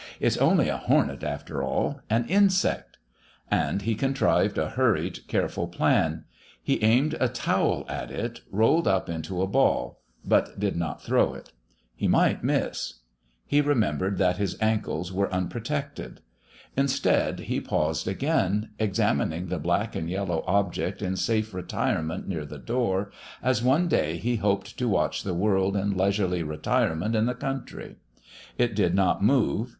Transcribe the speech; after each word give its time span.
"It's 0.19 0.35
only 0.37 0.67
a 0.67 0.77
hornet 0.77 1.23
after 1.23 1.61
all 1.61 2.01
an 2.09 2.25
insect!" 2.25 2.97
And 3.51 3.83
he 3.83 3.93
contrived 3.93 4.57
a 4.57 4.69
hurried, 4.71 5.27
careful 5.27 5.67
plan. 5.67 6.25
He 6.63 6.81
aimed 6.81 7.13
a 7.19 7.27
towel 7.27 7.85
at 7.87 8.09
it, 8.09 8.41
rolled 8.49 8.87
up 8.87 9.09
into 9.09 9.43
a 9.43 9.47
ball 9.47 10.01
but 10.25 10.59
did 10.59 10.75
not 10.75 11.03
throw 11.03 11.35
it. 11.35 11.51
He 11.95 12.07
might 12.07 12.43
miss. 12.43 13.01
He 13.45 13.61
remembered 13.61 14.17
that 14.17 14.37
his 14.37 14.57
ankles 14.59 15.13
were 15.13 15.31
unprotected. 15.31 16.21
Instead, 16.75 17.41
he 17.41 17.61
paused 17.61 18.07
again, 18.07 18.71
examining 18.79 19.49
the 19.49 19.59
black 19.59 19.95
and 19.95 20.09
yellow 20.09 20.43
object 20.47 21.03
in 21.03 21.15
safe 21.15 21.53
retirement 21.53 22.27
near 22.27 22.43
the 22.43 22.57
door, 22.57 23.11
as 23.43 23.61
one 23.61 23.87
day 23.87 24.17
he 24.17 24.37
hoped 24.37 24.79
to 24.79 24.87
watch 24.89 25.21
the 25.21 25.35
world 25.35 25.77
in 25.77 25.95
leisurely 25.95 26.41
retirement 26.41 27.13
in 27.15 27.27
the 27.27 27.35
country. 27.35 27.97
It 28.57 28.73
did 28.73 28.95
not 28.95 29.23
move. 29.23 29.69